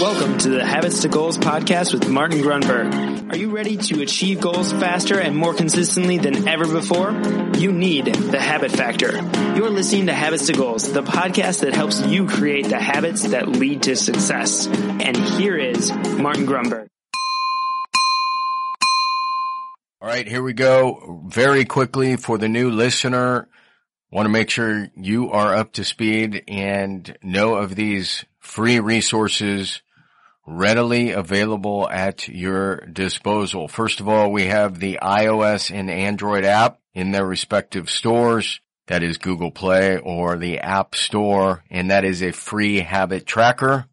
[0.00, 3.30] Welcome to the Habits to Goals podcast with Martin Grunberg.
[3.30, 7.10] Are you ready to achieve goals faster and more consistently than ever before?
[7.58, 9.12] You need the habit factor.
[9.54, 13.46] You're listening to Habits to Goals, the podcast that helps you create the habits that
[13.46, 14.66] lead to success.
[14.68, 16.86] And here is Martin Grunberg.
[20.00, 21.26] All right, here we go.
[21.28, 23.48] Very quickly for the new listener,
[24.10, 29.82] want to make sure you are up to speed and know of these free resources
[30.50, 33.68] readily available at your disposal.
[33.68, 38.60] First of all, we have the iOS and Android app in their respective stores.
[38.88, 43.86] That is Google Play or the App Store, and that is a free habit tracker.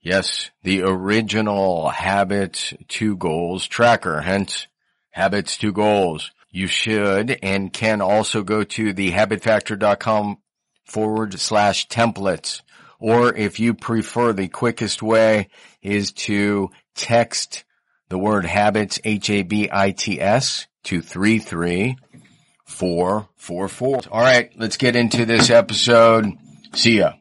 [0.00, 4.66] Yes, the original Habits to Goals tracker, hence
[5.10, 6.32] Habits to Goals.
[6.50, 10.38] You should and can also go to the habitfactor.com
[10.86, 12.62] forward slash templates.
[13.02, 15.48] Or if you prefer, the quickest way
[15.82, 17.64] is to text
[18.08, 24.00] the word habits, H-A-B-I-T-S to 33444.
[24.08, 26.30] All right, let's get into this episode.
[26.74, 27.14] See ya.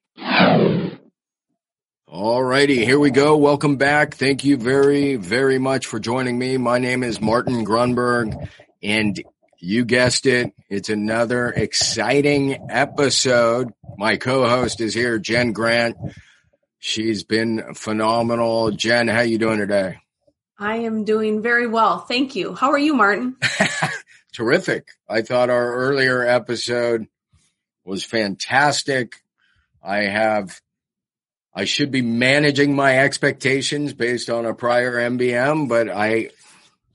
[2.06, 3.38] All righty, here we go.
[3.38, 4.14] Welcome back.
[4.14, 6.58] Thank you very, very much for joining me.
[6.58, 8.48] My name is Martin Grunberg
[8.84, 9.20] and
[9.62, 10.54] you guessed it.
[10.70, 13.72] It's another exciting episode.
[13.98, 15.96] My co-host is here, Jen Grant.
[16.80, 18.72] She's been phenomenal.
[18.72, 20.00] Jen, how you doing today?
[20.58, 22.00] I am doing very well.
[22.00, 22.56] Thank you.
[22.56, 23.36] How are you, Martin?
[24.34, 24.90] Terrific.
[25.08, 27.08] I thought our earlier episode
[27.86, 29.16] was fantastic.
[29.84, 30.60] I have
[31.54, 36.30] I should be managing my expectations based on a prior MBM, but I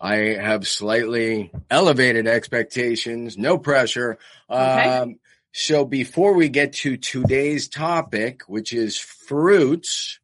[0.01, 4.19] I have slightly elevated expectations, no pressure.
[4.51, 4.89] Okay.
[4.89, 5.17] Um,
[5.53, 10.21] so before we get to today's topic, which is fruits,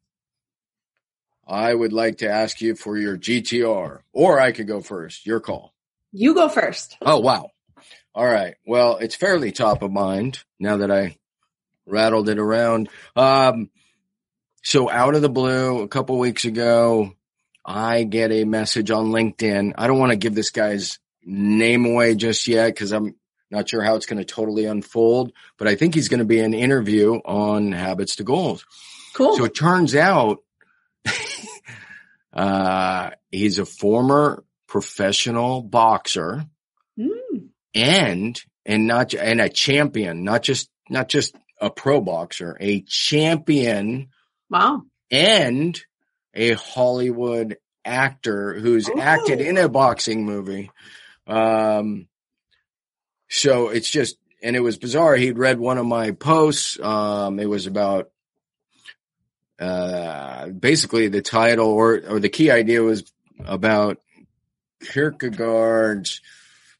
[1.47, 5.25] I would like to ask you for your GTR, or I could go first.
[5.25, 5.73] Your call.
[6.11, 6.97] You go first.
[7.01, 7.49] Oh, wow.
[8.13, 8.55] All right.
[8.67, 11.17] Well, it's fairly top of mind now that I
[11.87, 12.89] rattled it around.
[13.15, 13.71] Um,
[14.63, 17.13] so out of the blue, a couple weeks ago,
[17.65, 19.73] I get a message on LinkedIn.
[19.77, 23.15] I don't want to give this guy's name away just yet because I'm
[23.49, 26.39] not sure how it's going to totally unfold, but I think he's going to be
[26.39, 28.65] an interview on habits to goals.
[29.13, 29.37] Cool.
[29.37, 30.39] So it turns out
[32.33, 36.45] uh, he's a former professional boxer
[36.99, 37.49] mm.
[37.75, 44.09] and and not and a champion, not just not just a pro boxer, a champion.
[44.49, 44.83] Wow.
[45.11, 45.79] And
[46.33, 48.99] a Hollywood actor who's oh.
[48.99, 50.71] acted in a boxing movie.
[51.27, 52.07] Um,
[53.29, 55.15] so it's just, and it was bizarre.
[55.15, 56.79] He'd read one of my posts.
[56.79, 58.09] Um, it was about,
[59.59, 63.11] uh, basically the title or, or the key idea was
[63.45, 63.99] about
[64.81, 66.21] Kierkegaard's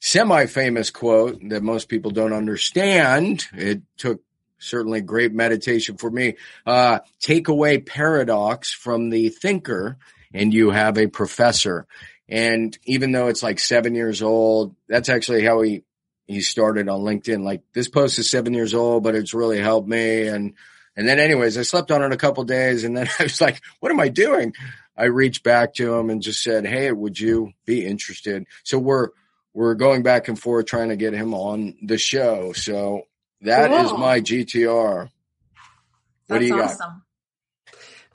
[0.02, 3.46] semi-famous quote that most people don't understand.
[3.54, 4.22] It took
[4.64, 6.36] certainly great meditation for me.
[6.66, 9.98] Uh, take away paradox from the thinker
[10.34, 11.86] and you have a professor.
[12.28, 15.84] And even though it's like seven years old, that's actually how he,
[16.26, 17.44] he started on LinkedIn.
[17.44, 20.28] Like this post is seven years old, but it's really helped me.
[20.28, 20.54] And,
[20.96, 23.62] and then anyways, I slept on it a couple days and then I was like,
[23.80, 24.54] what am I doing?
[24.96, 28.46] I reached back to him and just said, Hey, would you be interested?
[28.64, 29.10] So we're,
[29.54, 32.54] we're going back and forth trying to get him on the show.
[32.54, 33.04] So
[33.44, 33.86] that cool.
[33.86, 35.04] is my GTR.
[35.04, 35.10] What
[36.28, 37.04] That's do you awesome.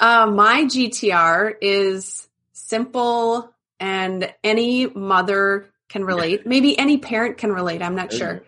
[0.00, 0.26] got?
[0.26, 6.46] Uh, my GTR is simple and any mother can relate.
[6.46, 7.82] Maybe any parent can relate.
[7.82, 8.42] I'm not sure.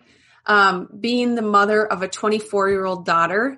[0.45, 3.57] Um, being the mother of a 24 year old daughter,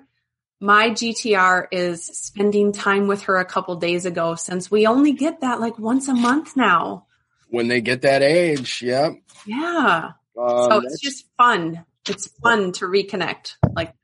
[0.60, 5.40] my GTR is spending time with her a couple days ago since we only get
[5.40, 7.06] that like once a month now.
[7.48, 9.14] When they get that age, yep.
[9.46, 10.12] Yeah.
[10.38, 13.94] Um, so it's just fun it's fun to reconnect like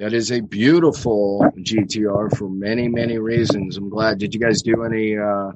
[0.00, 3.76] that is a beautiful GTR for many, many reasons.
[3.76, 4.16] I'm glad.
[4.16, 5.50] Did you guys do any uh,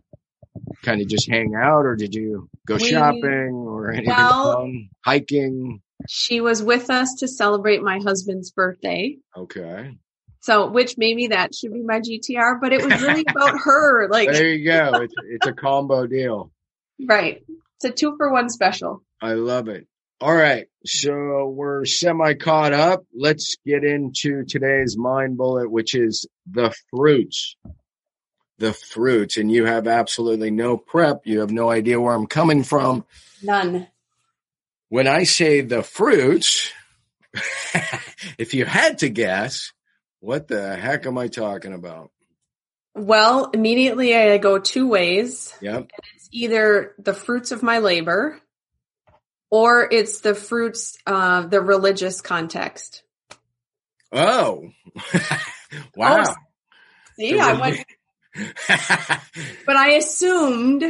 [0.83, 4.91] kind of just hang out, or did you go we, shopping, or anything well, fun?
[5.03, 5.81] Hiking?
[6.11, 9.17] She was with us to celebrate my husband's birthday.
[9.35, 9.95] Okay.
[10.41, 14.09] So, which maybe that should be my GTR, but it was really about her.
[14.11, 15.01] Like, there you go.
[15.01, 16.53] It's it's a combo deal.
[17.03, 17.43] Right.
[17.77, 19.03] It's a two for one special.
[19.23, 19.87] I love it.
[20.21, 20.67] All right.
[20.87, 23.05] So we're semi caught up.
[23.15, 27.57] Let's get into today's mind bullet, which is the fruits.
[28.59, 29.37] The fruits.
[29.37, 31.27] And you have absolutely no prep.
[31.27, 33.05] You have no idea where I'm coming from.
[33.43, 33.89] None.
[34.89, 36.71] When I say the fruits,
[38.39, 39.73] if you had to guess,
[40.21, 42.11] what the heck am I talking about?
[42.95, 45.53] Well, immediately I go two ways.
[45.61, 45.91] Yep.
[46.15, 48.41] It's either the fruits of my labor
[49.55, 53.05] or it's the fruits of the religious context.
[54.11, 54.71] Oh.
[55.97, 56.25] wow.
[56.27, 56.35] Oh,
[57.17, 57.87] See, I went,
[59.65, 60.83] but I assumed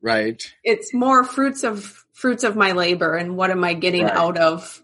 [0.00, 0.40] right.
[0.62, 4.14] it's more fruits of fruits of my labor and what am I getting Right.
[4.14, 4.80] out of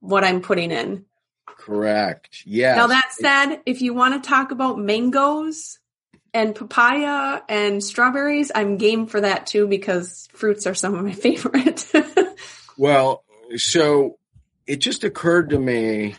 [0.00, 1.06] what I'm putting in.
[1.46, 2.42] Correct.
[2.44, 2.74] Yeah.
[2.74, 5.78] Now that said, if you want to talk about mangoes
[6.34, 11.12] and papaya and strawberries, I'm game for that too because fruits are some of my
[11.26, 11.90] favorite.
[12.78, 13.24] Well,
[13.56, 14.18] so
[14.66, 16.14] it just occurred to me,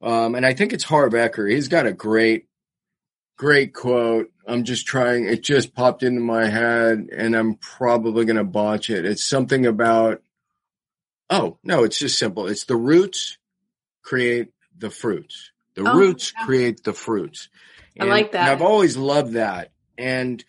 [0.00, 1.48] um, and I think it's Harv Eker.
[1.48, 2.48] He's got a great,
[3.36, 4.30] great quote.
[4.48, 8.90] I'm just trying, it just popped into my head and I'm probably going to botch
[8.90, 9.04] it.
[9.04, 10.20] It's something about,
[11.30, 12.48] oh, no, it's just simple.
[12.48, 13.38] It's the roots
[14.02, 15.52] create the fruits.
[15.74, 16.44] The Oh, roots yeah.
[16.46, 17.50] create the fruits.
[18.00, 18.40] I like that.
[18.40, 19.70] And I've always loved that.
[19.96, 20.44] And,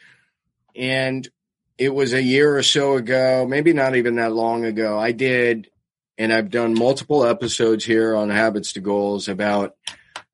[0.75, 1.27] and
[1.77, 4.99] it was a year or so ago, maybe not even that long ago.
[4.99, 5.69] I did,
[6.17, 9.75] and I've done multiple episodes here on Habits to Goals about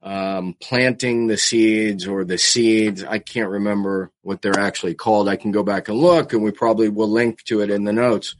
[0.02, 3.04] um, planting the seeds or the seeds.
[3.04, 5.30] I can't remember what they're actually called.
[5.30, 7.94] I can go back and look, and we probably will link to it in the
[7.94, 8.36] notes.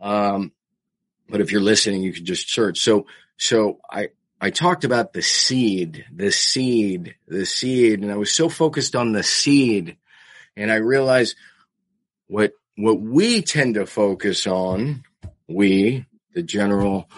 [0.00, 0.52] Um,
[1.28, 2.80] but if you're listening, you can just search.
[2.80, 3.06] So,
[3.36, 4.08] so I,
[4.40, 9.12] I talked about the seed, the seed, the seed, and I was so focused on
[9.12, 9.96] the seed,
[10.56, 11.36] and I realized
[12.32, 15.04] what what we tend to focus on,
[15.46, 17.10] we, the general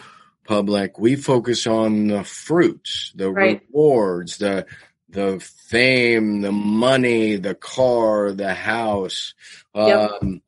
[0.45, 3.63] public, we focus on the fruits, the Right.
[3.69, 4.67] rewards, the
[5.09, 9.35] the fame, the money, the car, the house.
[9.73, 10.11] Yep.
[10.23, 10.43] Um,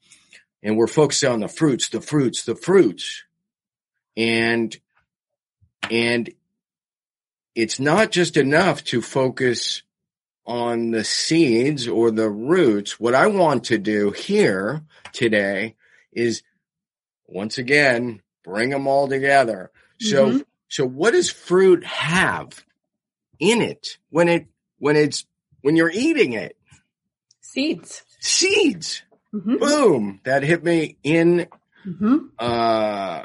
[0.64, 3.22] and we're focused on the fruits, the fruits, the fruits.
[4.16, 4.76] And
[5.88, 6.28] and
[7.54, 9.82] it's not just enough to focus
[10.46, 13.00] on the seeds or the roots.
[13.00, 14.82] What I want to do here
[15.12, 15.74] today
[16.12, 16.42] is
[17.26, 19.70] once again bring them all together.
[19.98, 20.44] So Mhm.
[20.68, 22.64] so what does fruit have
[23.38, 24.46] in it when it
[24.78, 25.26] when it's
[25.62, 26.56] when you're eating it?
[27.40, 28.02] Seeds.
[28.20, 29.02] Seeds.
[29.32, 30.20] hmm Boom.
[30.24, 31.48] That hit me in
[31.84, 33.24] hmm uh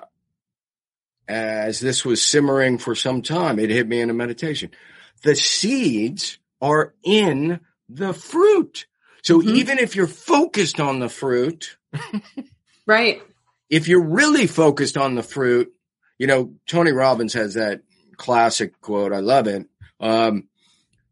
[1.28, 3.60] as this was simmering for some time.
[3.60, 4.72] It hit me in a meditation.
[5.24, 7.60] The seeds are in
[7.90, 8.86] the fruit.
[9.24, 9.56] So Mhm.
[9.56, 11.78] even if you're focused on the fruit,
[12.86, 13.22] Right.
[13.70, 15.72] if you're really focused on the fruit,
[16.18, 17.82] you know, Tony Robbins has that
[18.18, 19.14] classic quote.
[19.14, 19.68] I love it.
[20.00, 20.48] Um,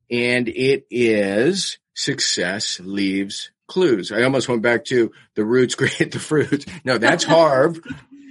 [0.09, 4.11] and it is success leaves clues.
[4.11, 6.65] I almost went back to the roots create the fruits.
[6.83, 7.79] No, that's Harv.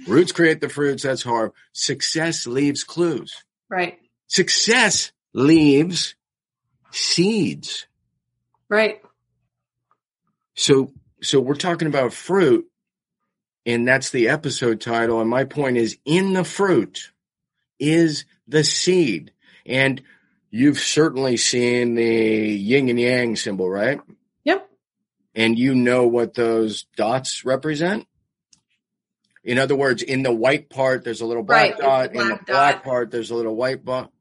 [0.07, 1.03] roots create the fruits.
[1.03, 1.51] That's Harv.
[1.73, 3.33] Success leaves clues.
[3.69, 3.97] Right.
[4.27, 6.15] Success leaves
[6.91, 7.87] seeds.
[8.69, 9.01] Right.
[10.55, 10.91] So,
[11.21, 12.69] so we're talking about fruit
[13.65, 15.21] and that's the episode title.
[15.21, 17.11] And my point is in the fruit
[17.77, 19.31] is the seed.
[19.65, 20.01] And
[20.49, 24.01] you've certainly seen the yin and yang symbol, right?
[24.43, 24.69] Yep.
[25.35, 28.07] And you know what those dots represent?
[29.43, 32.13] In other words, in the white part, there's a little black Right, dot.
[32.13, 34.11] the in the black black part, there's a little white dot.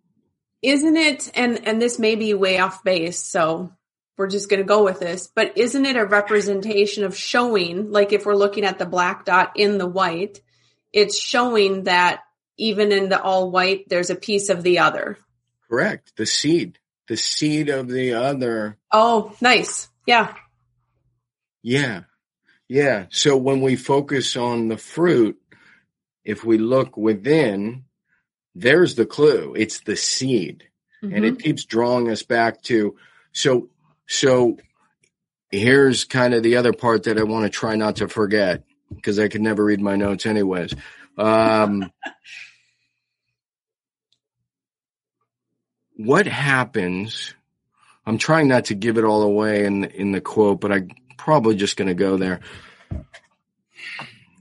[0.62, 3.72] Isn't it and and this may be way off base, so
[4.16, 8.12] we're just going to go with this, but isn't it a representation of showing like
[8.12, 10.40] if we're looking at the black dot in the white,
[10.92, 12.20] it's showing that
[12.56, 15.18] even in the all white there's a piece of the other.
[15.70, 16.12] Correct.
[16.16, 19.88] The seed, the seed of the other Oh, nice.
[20.06, 20.34] Yeah.
[21.62, 22.02] Yeah.
[22.68, 23.06] Yeah.
[23.10, 25.38] So when we focus on the fruit,
[26.24, 27.84] if we look within,
[28.60, 29.54] there's the clue.
[29.56, 30.64] It's the seed.
[31.02, 31.24] And Mhm.
[31.28, 32.96] it keeps drawing us back to
[33.32, 33.68] so
[34.06, 34.58] so
[35.50, 39.18] here's kind of the other part that I want to try not to forget because
[39.18, 40.74] I could never read my notes anyways.
[41.16, 41.92] Um
[45.96, 47.34] what happens
[48.06, 50.88] I'm trying not to give it all away in in the quote, but I'm
[51.18, 52.40] probably just going to go there.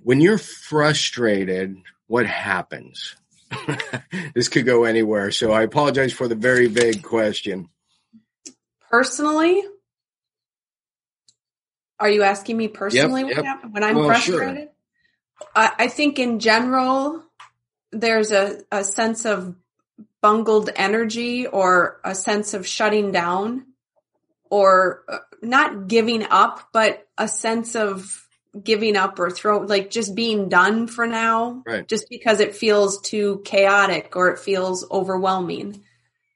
[0.03, 1.75] When you're frustrated,
[2.07, 3.17] what happens?
[4.33, 7.69] this could go anywhere, so I apologize for the very vague question.
[8.89, 9.63] personally
[11.99, 13.43] are you asking me personally yep.
[13.43, 14.37] happened when i'm Well, sure.
[14.39, 14.69] frustrated
[15.55, 17.23] I, I think in general
[17.91, 19.55] there's a, a sense of
[20.21, 23.65] bungled energy or a sense of shutting down
[24.49, 28.26] or uh, not giving up but a sense of
[28.63, 31.87] giving up or throw like just being done for now Right.
[31.87, 35.83] just because it feels too chaotic or it feels overwhelming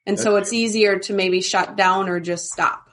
[0.06, 2.88] and so That's it's easier to maybe shut down or just stop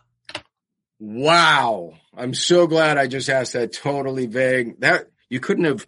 [1.01, 1.95] Wow.
[2.17, 4.81] I'm so glad I just asked that totally vague.
[4.81, 5.87] That you couldn't have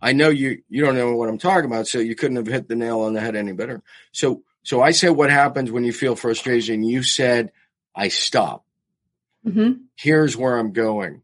[0.00, 2.68] I know you you don't know what I'm talking about, so you couldn't have hit
[2.68, 3.82] the nail on the head any better.
[4.12, 6.82] So so I said what happens when you feel frustration.
[6.82, 7.52] You said
[7.94, 8.64] I stop.
[9.46, 9.82] Mm-hmm.
[9.96, 11.22] Here's where I'm going.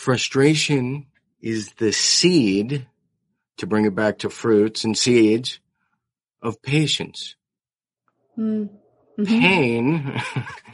[0.00, 1.04] Frustration
[1.42, 2.86] is the seed
[3.58, 5.60] to bring it back to fruits and seeds
[6.40, 7.36] of patience.
[8.38, 9.24] Mm-hmm.
[9.24, 10.22] Pain,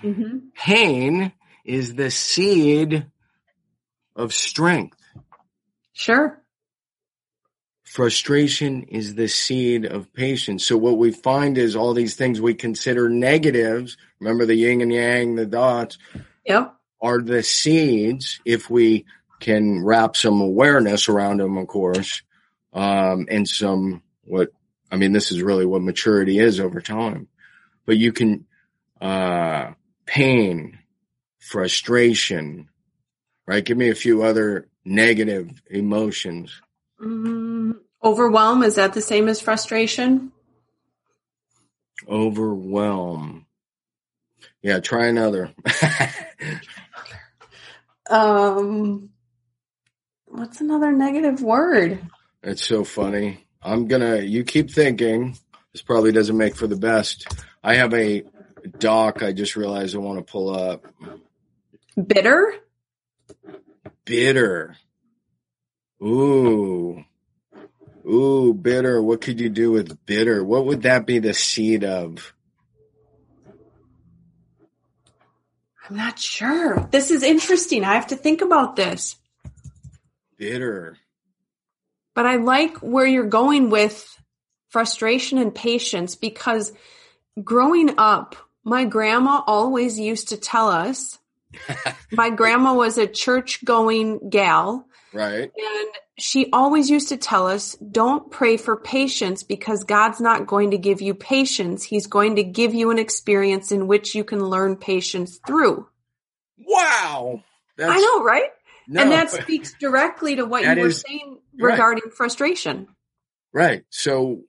[0.00, 0.36] Mm-hmm.
[0.54, 1.32] pain
[1.64, 3.06] is the seed
[4.14, 4.96] of strength.
[5.92, 6.40] Sure.
[7.82, 10.64] Frustration is the seed of patience.
[10.64, 13.96] So what we find is all these things we consider negatives.
[14.20, 15.98] Remember the yin and yang, the dots
[16.44, 16.75] Yep.
[17.00, 19.04] Are the seeds if we
[19.40, 22.22] can wrap some awareness around them, of course,
[22.72, 24.50] um, and some what
[24.90, 25.12] I mean.
[25.12, 27.28] This is really what maturity is over time.
[27.84, 28.46] But you can
[29.00, 29.72] uh,
[30.06, 30.78] pain,
[31.38, 32.68] frustration,
[33.46, 33.64] right?
[33.64, 36.60] Give me a few other negative emotions.
[37.00, 40.32] Mm, overwhelm is that the same as frustration?
[42.08, 43.46] Overwhelm.
[44.62, 45.52] Yeah, try another.
[48.10, 49.10] Um,
[50.26, 52.00] what's another negative word?
[52.42, 53.46] It's so funny.
[53.62, 54.18] I'm gonna.
[54.18, 55.36] You keep thinking.
[55.72, 57.26] This probably doesn't make for the best.
[57.62, 58.22] I have a
[58.78, 59.22] doc.
[59.22, 60.86] I just realized I want to pull up.
[62.06, 62.54] Bitter.
[64.04, 64.76] Bitter.
[66.02, 67.04] Ooh.
[68.08, 69.02] Ooh, bitter.
[69.02, 70.44] What could you do with bitter?
[70.44, 72.32] What would that be the seed of?
[75.88, 76.88] I'm not sure.
[76.90, 77.84] This is interesting.
[77.84, 79.16] I have to think about this.
[80.36, 80.96] Bitter.
[82.14, 84.06] But I like where you're going with
[84.70, 86.72] frustration and patience because
[87.42, 91.18] growing up, my grandma always used to tell us,
[92.12, 95.50] my grandma was a church going gal, Right.
[95.56, 100.72] and she always used to tell us, don't pray for patience because God's not going
[100.72, 101.84] to give you patience.
[101.84, 105.86] He's going to give you an experience in which you can learn patience through.
[106.58, 107.42] Wow.
[107.76, 108.50] That's, I know, right?
[108.88, 111.72] No, and that speaks directly to what you were is- saying right.
[111.72, 112.88] regarding frustration.
[113.52, 113.84] Right.
[113.90, 114.42] So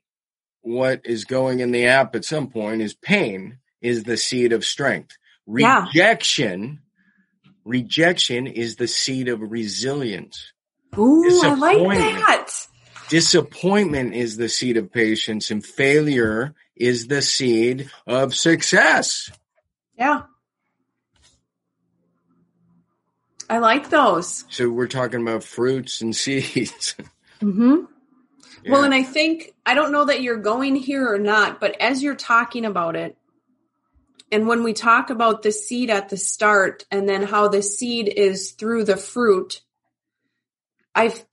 [0.62, 4.66] what is going in the app at some point is pain is the seed of
[4.66, 5.18] strength.
[5.46, 6.82] Rejection,
[7.68, 10.54] rejection is the seed of resilience.
[10.98, 12.52] Ooh, I like that.
[13.10, 19.30] Disappointment is the seed of patience and failure is the seed of success.
[19.98, 20.24] Yeah.
[23.50, 24.46] I like those.
[24.50, 26.96] So we're talking about fruits and seeds.
[27.42, 27.86] Mm-hmm.
[28.70, 32.04] Well, and I think, I don't know that you're going here or not, but as
[32.04, 33.16] you're talking about it,
[34.32, 38.08] and when we talk about the seed at the start and then how the seed
[38.10, 39.62] is through the fruit,
[40.94, 41.24] I've,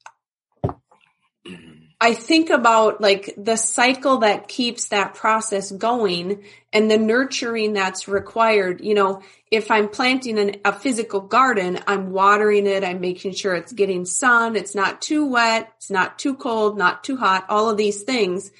[2.00, 8.06] I think about like the cycle that keeps that process going and the nurturing that's
[8.06, 8.80] required.
[8.80, 13.54] You know, if I'm planting an, a physical garden, I'm watering it, I'm making sure
[13.54, 17.70] it's getting sun, it's not too wet, it's not too cold, not too hot, all
[17.70, 18.52] of these things.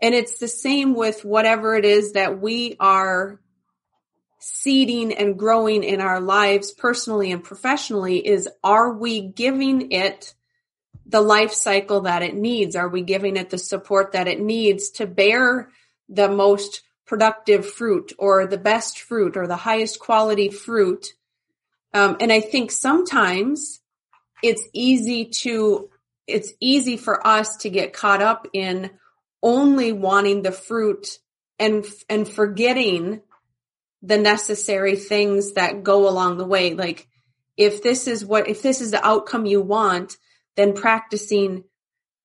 [0.00, 3.40] And it's the same with whatever it is that we are
[4.44, 10.34] seeding and growing in our lives personally and professionally is are we giving it
[11.06, 12.76] the life cycle that it needs?
[12.76, 15.70] Are we giving it the support that it needs to bear
[16.10, 21.14] the most productive fruit or the best fruit or the highest quality fruit?
[21.94, 23.80] Um, and I think sometimes
[24.42, 25.88] it's easy to,
[26.26, 28.90] it's easy for us to get caught up in
[29.42, 31.18] only wanting the fruit
[31.58, 33.22] and, and forgetting
[34.04, 36.74] the necessary things that go along the way.
[36.74, 37.08] Like
[37.56, 40.16] if this is what, if this is the outcome you want,
[40.56, 41.64] then practicing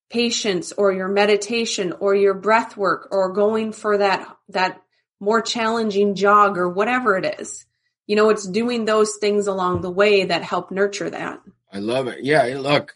[0.09, 4.81] patience or your meditation or your breath work or going for that, that
[5.21, 7.65] more challenging jog or whatever it is.
[8.07, 11.39] You know, it's doing those things along the way that help nurture that.
[11.71, 12.23] I love it.
[12.23, 12.95] Yeah, look,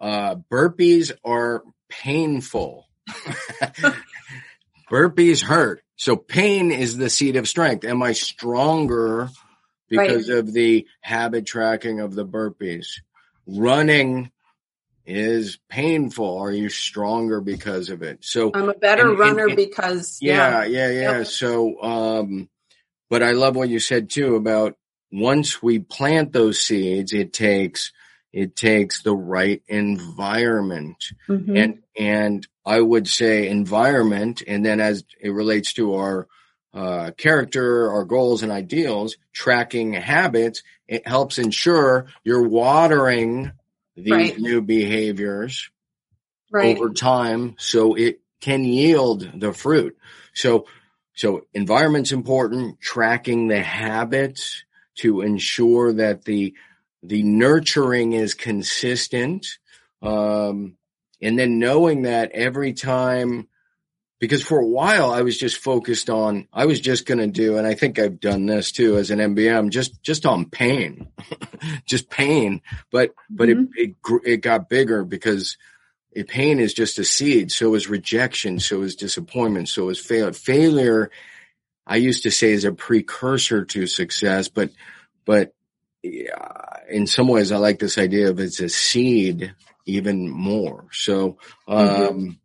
[0.00, 2.88] uh, burpees are painful.
[4.90, 5.82] burpees hurt.
[5.96, 7.84] So pain is the seed of strength.
[7.84, 9.28] Am I stronger
[9.88, 12.86] because of the habit tracking of the burpees?
[13.46, 14.30] Running
[15.06, 16.38] is painful.
[16.38, 18.18] Are you stronger because of it?
[18.22, 21.18] So I'm a better And- and- runner and- because yeah, yeah, yeah.
[21.18, 21.26] Yep.
[21.26, 22.48] So, um,
[23.10, 24.76] but I love what you said too about
[25.12, 27.92] once we plant those seeds, it takes,
[28.34, 31.56] it takes the right environment Mhm.
[31.56, 34.42] and, and I would say environment.
[34.46, 36.26] And then as it relates to our,
[36.72, 43.52] uh, character, our goals and ideals, tracking habits, it helps ensure you're watering
[43.94, 44.38] these Right.
[44.38, 45.70] new behaviors
[46.50, 46.76] Right.
[46.76, 49.96] over time so it can yield the fruit.
[50.34, 50.66] So,
[51.14, 54.64] so environment's important, tracking the habits
[54.96, 56.54] to ensure that the,
[57.04, 59.46] the nurturing is consistent.
[60.02, 60.76] Um,
[61.20, 63.48] and then knowing that every time,
[64.20, 67.58] because for a while I was just focused on, I was just going to do,
[67.58, 71.08] and I think I've done this too as an MBM, just, just on pain,
[71.86, 72.62] just pain.
[72.90, 73.68] But, but Mhm.
[73.76, 75.58] it, it, it got bigger because
[76.16, 77.52] a pain is just a seed.
[77.52, 78.60] So is rejection.
[78.60, 79.68] So is disappointment.
[79.68, 80.32] So is failure.
[80.32, 81.10] Failure,
[81.86, 84.70] I used to say is a precursor to success, but,
[85.26, 85.54] but
[86.02, 89.54] yeah, in some ways I like this idea of it's a seed
[89.86, 90.86] even more.
[90.92, 91.38] So,
[91.68, 92.38] um,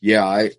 [0.00, 0.50] yeah, I,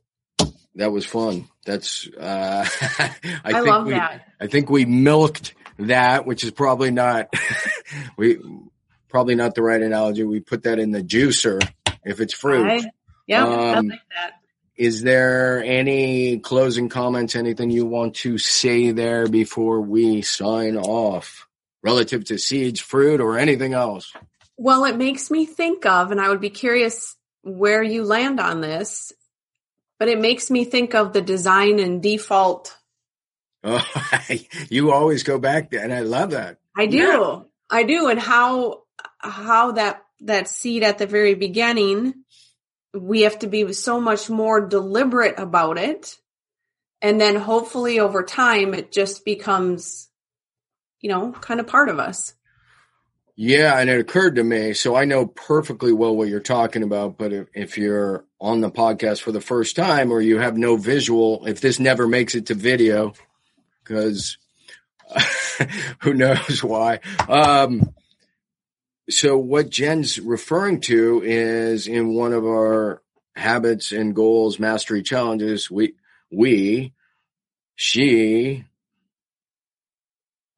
[0.75, 1.47] that was fun.
[1.65, 2.65] That's, uh,
[2.99, 4.27] I, I, think love we, that.
[4.39, 7.33] I think we milked that, which is probably not,
[8.17, 8.39] we,
[9.09, 10.23] probably not the right analogy.
[10.23, 11.61] We put that in the juicer
[12.03, 12.67] if it's fruit.
[12.67, 12.91] I,
[13.27, 14.33] yeah, I Um, like that.
[14.77, 21.47] Is there any closing comments, anything you want to say there before we sign off
[21.83, 24.13] relative to seeds, fruit, or anything else?
[24.57, 28.61] Well, it makes me think of, and I would be curious where you land on
[28.61, 29.11] this,
[29.99, 32.75] but it makes me think of the design and default.
[33.63, 33.85] Oh,
[34.69, 36.57] you always go back there, and I love that.
[36.77, 36.97] I do.
[36.97, 37.39] Yeah.
[37.69, 38.07] I do.
[38.07, 38.83] And how,
[39.19, 42.13] how that, that seed at the very beginning,
[42.93, 46.17] we have to be so much more deliberate about it.
[47.01, 50.09] And then hopefully over time, it just becomes,
[51.01, 52.33] you know, kind of part of us.
[53.35, 57.17] Yeah, and it occurred to me, so I know perfectly well what you're talking about.
[57.17, 60.75] But if, if you're on the podcast for the first time or you have no
[60.75, 63.13] visual, if this never makes it to video,
[63.83, 64.37] because
[66.01, 66.99] who knows why.
[67.27, 67.93] Um,
[69.09, 73.01] so what Jen's referring to is in one of our
[73.35, 75.95] habits and goals mastery challenges, we,
[76.31, 76.93] we,
[77.75, 78.65] she,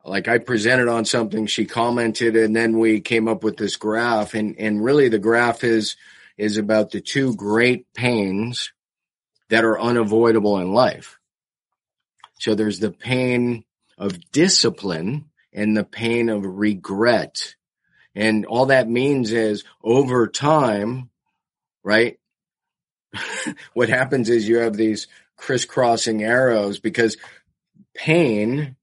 [0.05, 4.33] like I presented on something, she commented, and then we came up with this graph.
[4.33, 5.95] And, and really the graph is,
[6.37, 8.73] is about the two great pains
[9.49, 11.19] that are unavoidable in life.
[12.39, 13.63] So there's the pain
[13.97, 17.55] of discipline and the pain of regret.
[18.15, 21.09] And all that means is over time,
[21.83, 22.19] right?
[23.73, 27.17] what happens is you have these crisscrossing arrows because
[27.93, 28.75] pain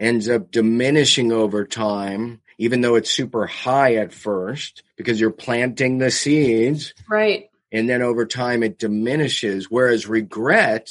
[0.00, 5.98] ends up diminishing over time, even though it's super high at first because you're planting
[5.98, 7.50] the seeds Right.
[7.70, 9.70] and then over time it diminishes.
[9.70, 10.90] Whereas regret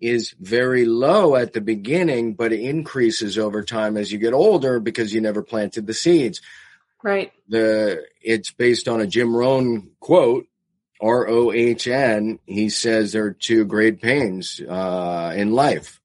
[0.00, 4.78] is very low at the beginning, but it increases over time as you get older
[4.80, 6.40] because you never planted the seeds.
[7.02, 7.32] Right.
[7.48, 10.46] The it's based on a Jim Rohn quote,
[11.00, 12.38] R O H N.
[12.46, 15.97] He says there are two great pains uh, in life: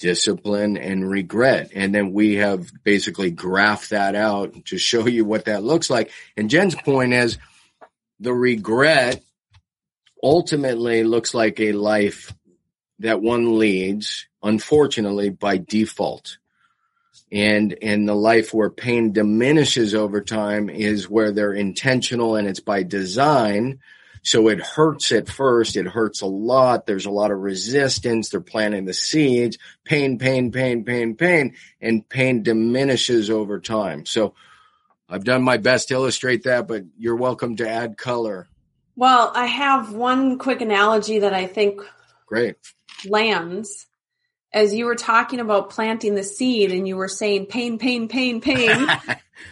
[0.00, 1.70] discipline and regret.
[1.74, 6.10] And then we have basically graphed that out to show you what that looks like.
[6.36, 7.38] And Jen's point is
[8.18, 9.22] the regret
[10.22, 12.34] ultimately looks like a life
[12.98, 16.38] that one leads, unfortunately, by default.
[17.32, 22.60] And and the life where pain diminishes over time is where they're intentional and it's
[22.60, 23.78] by design.
[24.22, 25.76] So it hurts at first.
[25.76, 26.86] It hurts a lot.
[26.86, 28.28] There's a lot of resistance.
[28.28, 29.56] They're planting the seeds.
[29.84, 34.04] Pain, pain, pain, pain, pain, and pain diminishes over time.
[34.04, 34.34] So
[35.08, 38.48] I've done my best to illustrate that, but you're welcome to add color.
[38.94, 41.80] Well, I have one quick analogy that I think
[42.26, 42.56] Great.
[43.06, 43.86] lands.
[44.52, 48.40] As you were talking about planting the seed and you were saying pain, pain, pain,
[48.40, 48.88] pain,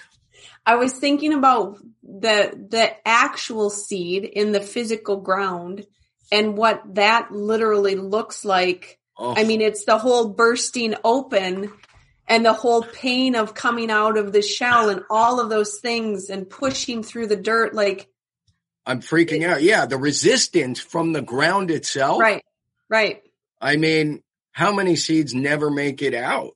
[0.66, 1.78] I was thinking about
[2.09, 5.87] the the actual seed in the physical ground
[6.33, 8.99] and what that literally looks like.
[9.18, 11.73] Oh, I mean, it's the whole bursting open
[12.27, 16.31] and the whole pain of coming out of the shell and all of those things
[16.31, 18.09] and pushing through the dirt like
[18.87, 19.62] I'm freaking out.
[19.62, 22.21] Yeah, the resistance from the ground itself.
[22.21, 22.42] right,
[22.88, 23.23] right,
[23.61, 26.55] I mean, how many seeds never make it out?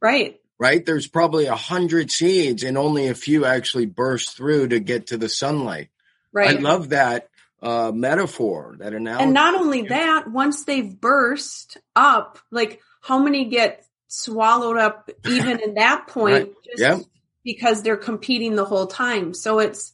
[0.00, 0.40] right.
[0.58, 0.84] Right?
[0.84, 5.18] There's probably a hundred seeds and only a few actually burst through to get to
[5.18, 5.90] the sunlight.
[6.32, 6.56] Right.
[6.56, 7.28] I love that
[7.62, 9.24] uh, metaphor, that analogy.
[9.24, 15.60] And not only that, once they've burst up, like how many get swallowed up even
[15.60, 16.52] in that point Right.
[16.64, 17.00] just Yep.
[17.44, 19.34] because they're competing the whole time.
[19.34, 19.92] So it's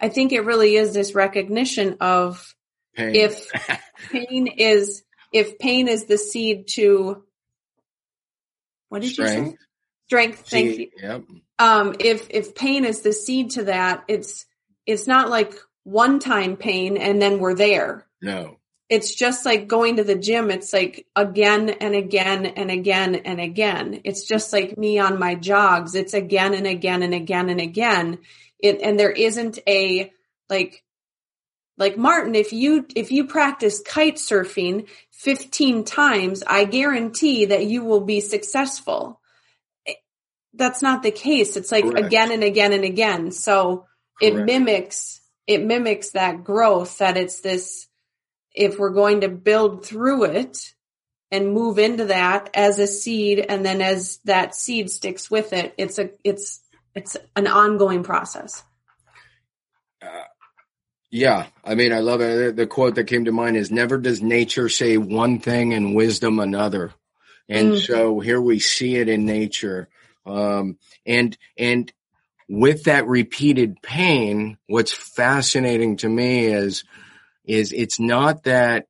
[0.00, 2.54] I think it really is this recognition of
[2.94, 3.14] Pain.
[3.14, 3.48] if
[4.10, 7.24] pain is if pain is the seed to
[8.88, 9.56] what did you say?
[10.12, 10.50] Strength.
[10.50, 10.90] Thank you.
[11.02, 11.24] Yep.
[11.58, 14.44] Um, if if pain is the seed to that, it's
[14.84, 18.06] it's not like one time pain and then we're there.
[18.20, 18.58] No.
[18.90, 20.50] It's just like going to the gym.
[20.50, 24.02] It's like again and again and again and again.
[24.04, 25.94] It's just like me on my jogs.
[25.94, 28.18] It's again and again and again and again.
[28.58, 30.12] It and there isn't a
[30.50, 30.84] like
[31.78, 37.82] like Martin, if you if you practice kite surfing 15 times, I guarantee that you
[37.82, 39.21] will be successful.
[40.54, 41.56] That's not the case.
[41.56, 42.06] It's like Correct.
[42.06, 43.30] again and again and again.
[43.32, 43.86] So
[44.20, 47.88] it mimics it mimics that growth that it's this
[48.54, 50.72] if we're going to build through it
[51.30, 55.74] and move into that as a seed and then as that seed sticks with it
[55.76, 56.60] it's a it's
[56.94, 58.62] it's an ongoing process
[61.10, 62.56] Yeah, I mean, I love it.
[62.56, 66.40] The quote that came to mind is never does nature say one thing and wisdom
[66.40, 66.94] another.
[67.50, 67.86] And Mm.
[67.86, 69.90] so here we see it in nature.
[70.24, 71.92] Um, and, and
[72.48, 76.84] with that repeated pain, what's fascinating to me is,
[77.44, 78.86] is it's not that,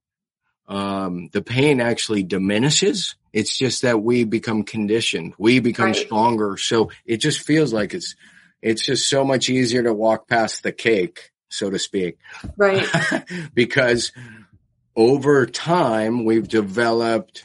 [0.69, 3.17] um, the pain actually diminishes.
[3.33, 5.35] It's just that we become conditioned.
[5.39, 5.97] We become Right.
[5.97, 6.57] stronger.
[6.57, 8.15] So it just feels like it's,
[8.61, 12.17] it's just so much easier to walk past the cake, so to speak
[12.57, 12.87] right
[13.55, 14.13] because
[14.97, 17.45] over time we've developed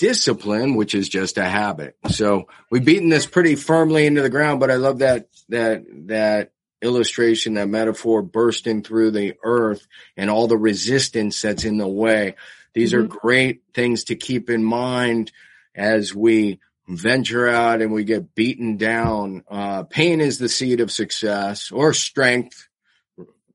[0.00, 1.94] discipline, which is just a habit.
[2.08, 6.52] So we've beaten this pretty firmly into the ground, but I love that, that, that
[6.80, 9.86] illustration, that metaphor bursting through the earth
[10.16, 12.36] and all the resistance that's in the way.
[12.72, 13.08] These are Mhm.
[13.10, 15.32] great things to keep in mind
[15.74, 19.44] as we venture out and we get beaten down.
[19.50, 22.68] Uh, pain is the seed of success or strength.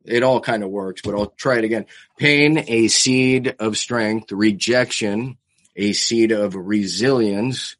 [0.06, 1.88] It all kind of works, but I'll try it again.
[2.20, 4.32] Pain, a seed of strength.
[4.32, 5.38] Rejection,
[5.76, 7.76] a seed of resilience.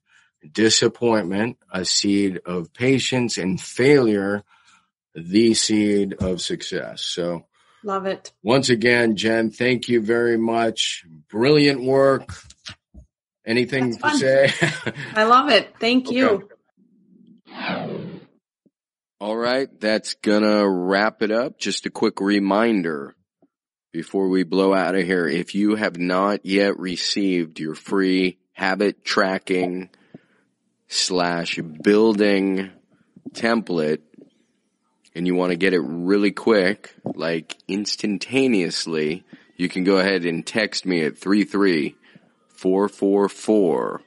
[0.52, 3.38] Disappointment, a seed of patience.
[3.38, 4.44] And failure,
[5.16, 7.02] the seed of success.
[7.02, 7.46] So
[7.84, 11.06] love it once again, Jen, thank you very much.
[11.30, 12.30] Brilliant work.
[13.46, 14.52] Anything to say?
[15.16, 16.50] i love it thank you
[19.22, 21.58] All right, that's gonna wrap it up.
[21.58, 23.16] Just a quick reminder
[23.96, 25.26] before we blow out of here.
[25.26, 29.90] If you have not yet received your free habit tracking
[30.90, 32.72] slash building
[33.32, 34.02] template
[35.16, 39.24] and you want to get it really quick, like instantaneously,
[39.56, 44.02] you can go ahead and text me at 33444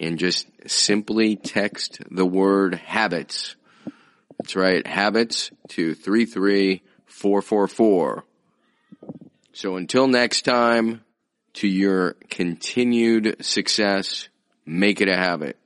[0.00, 3.54] and just simply text the word habits.
[4.40, 8.25] That's right, habits to 33444.
[9.56, 11.02] So until next time,
[11.54, 14.28] to your continued success,
[14.66, 15.56] make it a habit.